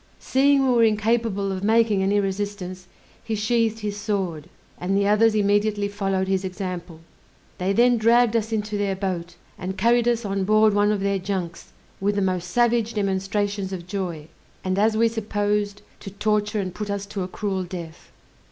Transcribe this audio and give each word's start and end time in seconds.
Seeing 0.19 0.65
we 0.67 0.73
were 0.73 0.83
incapable 0.83 1.51
of 1.51 1.63
making 1.63 2.01
any 2.01 2.19
resistance, 2.19 2.87
he 3.23 3.35
sheathed 3.35 3.81
his 3.81 3.97
sword, 3.97 4.49
and 4.79 4.97
the 4.97 5.07
others 5.07 5.35
immediately 5.35 5.87
followed 5.87 6.27
his 6.27 6.43
example. 6.43 7.01
They 7.59 7.71
then 7.71 7.99
dragged 7.99 8.35
us 8.35 8.51
into 8.51 8.79
their 8.79 8.95
boat, 8.95 9.35
and 9.59 9.77
carried 9.77 10.07
us 10.07 10.25
on 10.25 10.43
board 10.43 10.73
one 10.73 10.91
of 10.91 11.01
their 11.01 11.19
junks, 11.19 11.71
with 11.99 12.15
the 12.15 12.21
most 12.23 12.49
savage 12.49 12.95
demonstrations 12.95 13.71
of 13.71 13.85
joy, 13.85 14.27
and 14.63 14.79
as 14.79 14.97
we 14.97 15.07
supposed, 15.07 15.83
to 15.99 16.09
torture 16.09 16.59
and 16.59 16.73
put 16.73 16.89
us 16.89 17.05
to 17.05 17.21
a 17.21 17.27
cruel 17.27 17.63
death. 17.63 18.11